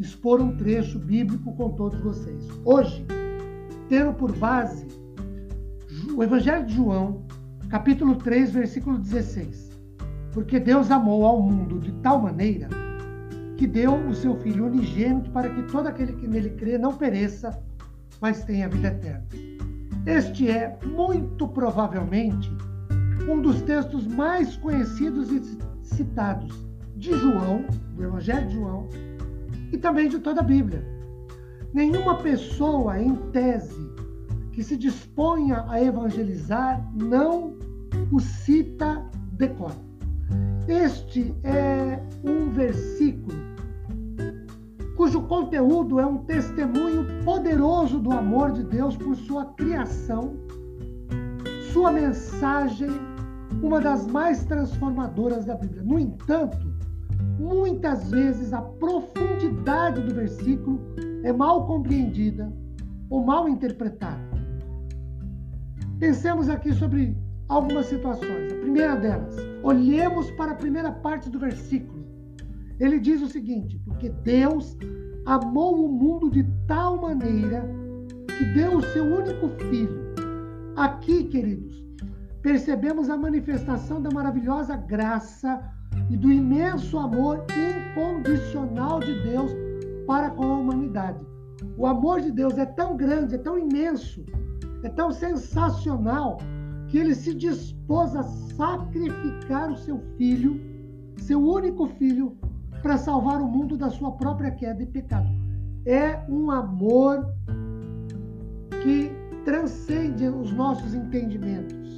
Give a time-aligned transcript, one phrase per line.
[0.00, 2.48] expor um trecho bíblico com todos vocês.
[2.64, 3.04] Hoje,
[3.88, 4.86] tendo por base
[6.16, 7.22] o Evangelho de João,
[7.68, 9.70] capítulo 3, versículo 16.
[10.32, 12.68] Porque Deus amou ao mundo de tal maneira
[13.56, 17.62] que deu o seu Filho unigênito para que todo aquele que nele crê não pereça,
[18.20, 19.26] mas tenha vida eterna.
[20.06, 22.50] Este é, muito provavelmente,
[23.28, 25.42] um dos textos mais conhecidos e
[25.82, 26.66] citados
[26.96, 28.88] de João, do Evangelho de João,
[29.72, 30.84] e também de toda a Bíblia.
[31.72, 33.88] Nenhuma pessoa, em tese,
[34.52, 37.56] que se disponha a evangelizar não
[38.12, 39.72] o cita de cor.
[40.66, 43.50] Este é um versículo
[45.00, 50.34] cujo conteúdo é um testemunho poderoso do amor de Deus por sua criação,
[51.72, 52.90] sua mensagem,
[53.62, 55.82] uma das mais transformadoras da Bíblia.
[55.82, 56.69] No entanto,
[57.38, 60.80] muitas vezes a profundidade do versículo
[61.22, 62.52] é mal compreendida
[63.08, 64.30] ou mal interpretada.
[65.98, 67.16] Pensemos aqui sobre
[67.48, 68.52] algumas situações.
[68.52, 72.06] A primeira delas, olhemos para a primeira parte do versículo.
[72.78, 74.78] Ele diz o seguinte: Porque Deus
[75.26, 77.68] amou o mundo de tal maneira
[78.26, 80.14] que deu o seu único filho.
[80.76, 81.69] Aqui, queridos,
[82.42, 85.62] percebemos a manifestação da maravilhosa graça
[86.08, 89.50] e do imenso amor incondicional de Deus
[90.06, 91.20] para com a humanidade.
[91.76, 94.24] O amor de Deus é tão grande, é tão imenso,
[94.82, 96.38] é tão sensacional,
[96.88, 100.60] que ele se dispôs a sacrificar o seu filho,
[101.18, 102.36] seu único filho,
[102.82, 105.28] para salvar o mundo da sua própria queda e pecado.
[105.86, 107.32] É um amor
[108.82, 109.12] que
[109.44, 111.89] transcende os nossos entendimentos.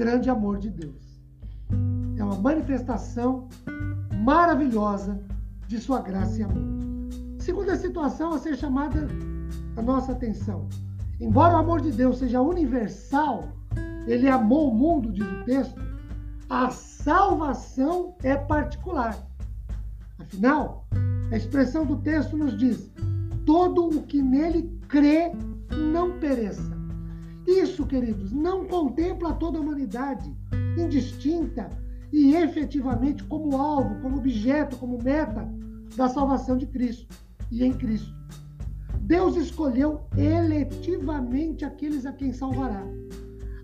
[0.00, 1.20] Grande amor de Deus
[2.16, 3.50] é uma manifestação
[4.24, 5.20] maravilhosa
[5.68, 7.10] de sua graça e amor.
[7.38, 9.06] Segunda situação a ser chamada
[9.76, 10.66] a nossa atenção.
[11.20, 13.52] Embora o amor de Deus seja universal,
[14.06, 15.78] ele amou o mundo, diz o texto,
[16.48, 19.14] a salvação é particular.
[20.18, 20.86] Afinal,
[21.30, 22.90] a expressão do texto nos diz:
[23.44, 25.30] todo o que nele crê
[25.92, 26.79] não pereça.
[27.50, 30.32] Isso, queridos, não contempla toda a humanidade,
[30.78, 31.68] indistinta
[32.12, 35.48] e efetivamente como alvo, como objeto, como meta
[35.96, 37.12] da salvação de Cristo
[37.50, 38.14] e em Cristo.
[39.00, 42.86] Deus escolheu eletivamente aqueles a quem salvará.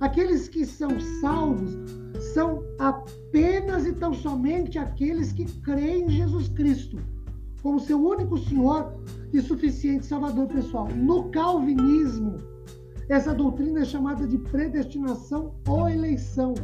[0.00, 1.70] Aqueles que são salvos
[2.34, 6.98] são apenas e tão somente aqueles que creem em Jesus Cristo
[7.62, 8.94] como seu único Senhor
[9.32, 10.88] e suficiente Salvador pessoal.
[10.88, 12.55] No calvinismo,
[13.08, 16.54] essa doutrina é chamada de predestinação ou eleição.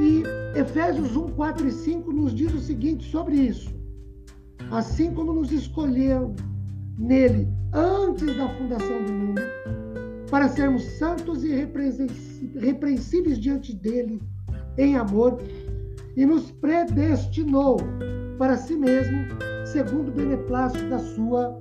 [0.00, 0.22] E
[0.58, 3.74] Efésios 1, 4 e 5 nos diz o seguinte sobre isso.
[4.70, 6.34] Assim como nos escolheu
[6.98, 9.40] nele antes da fundação do mundo,
[10.30, 11.54] para sermos santos e
[12.58, 14.20] repreensíveis diante dele
[14.76, 15.38] em amor,
[16.16, 17.78] e nos predestinou
[18.38, 19.26] para si mesmo,
[19.64, 21.60] segundo o beneplácito da sua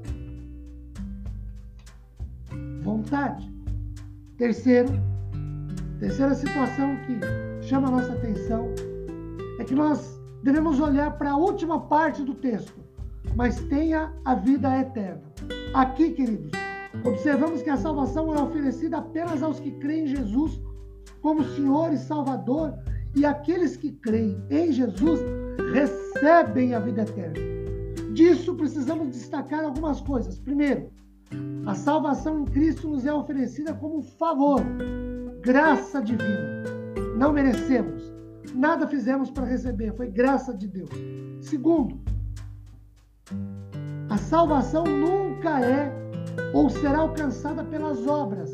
[2.97, 3.51] vontade.
[4.37, 4.89] Terceiro,
[5.99, 8.67] terceira situação que chama a nossa atenção
[9.59, 12.79] é que nós devemos olhar para a última parte do texto,
[13.35, 15.21] mas tenha a vida eterna.
[15.73, 16.51] Aqui, queridos,
[17.05, 20.59] observamos que a salvação é oferecida apenas aos que creem em Jesus
[21.21, 22.73] como Senhor e Salvador,
[23.15, 25.19] e aqueles que creem em Jesus
[25.73, 27.33] recebem a vida eterna.
[28.13, 30.39] Disso precisamos destacar algumas coisas.
[30.39, 30.89] Primeiro,
[31.65, 34.61] a salvação em Cristo nos é oferecida como favor,
[35.41, 36.57] graça divina
[37.17, 38.13] não merecemos.
[38.53, 40.89] Nada fizemos para receber, foi graça de Deus.
[41.41, 41.99] Segundo,
[44.09, 45.91] a salvação nunca é
[46.53, 48.51] ou será alcançada pelas obras,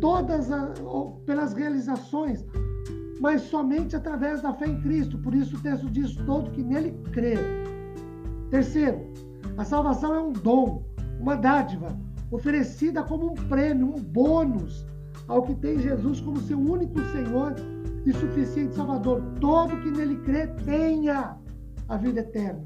[0.00, 0.78] todas as,
[1.24, 2.44] pelas realizações,
[3.20, 5.18] mas somente através da fé em Cristo.
[5.18, 7.34] Por isso o texto diz todo que nele crê.
[8.50, 9.00] Terceiro,
[9.56, 10.84] a salvação é um dom,
[11.20, 11.96] uma dádiva,
[12.30, 14.86] oferecida como um prêmio, um bônus
[15.28, 17.54] ao que tem Jesus como seu único Senhor
[18.04, 19.22] e suficiente Salvador.
[19.40, 21.36] Todo que nele crê tenha
[21.88, 22.64] a vida eterna.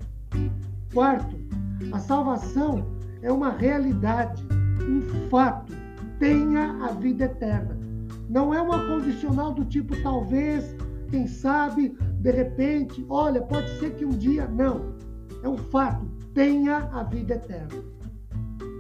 [0.93, 1.37] Quarto,
[1.93, 2.87] A salvação
[3.23, 4.47] é uma realidade,
[4.83, 5.73] um fato.
[6.19, 7.79] Tenha a vida eterna.
[8.29, 10.77] Não é uma condicional do tipo talvez,
[11.11, 14.47] quem sabe, de repente, olha, pode ser que um dia.
[14.47, 14.95] Não.
[15.43, 16.07] É um fato.
[16.35, 17.83] Tenha a vida eterna.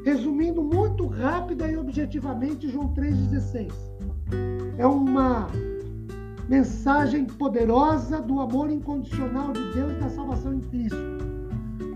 [0.05, 3.70] Resumindo muito rápida e objetivamente, João 3,16.
[4.79, 5.47] É uma
[6.49, 10.97] mensagem poderosa do amor incondicional de Deus da salvação em Cristo.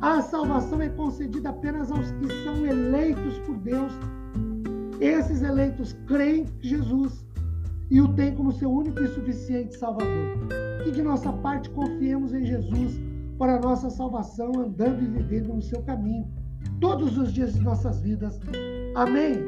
[0.03, 3.93] A salvação é concedida apenas aos que são eleitos por Deus.
[5.01, 7.27] Esses eleitos creem em Jesus
[7.91, 10.47] e o têm como seu único e suficiente Salvador.
[10.85, 13.01] Que de nossa parte confiemos em Jesus
[13.39, 16.29] para a nossa salvação, andando e vivendo no seu caminho
[16.81, 18.41] todos os dias de nossas vidas.
[18.95, 19.43] Amém.